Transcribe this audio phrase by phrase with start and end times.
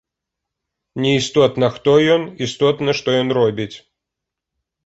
[1.03, 3.73] Неістотна, хто ён, істотна, што ён робіць.